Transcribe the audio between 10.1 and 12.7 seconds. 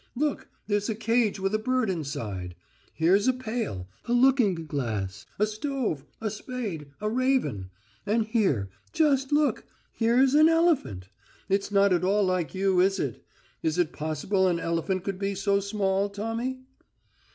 an elephant. It's not at all like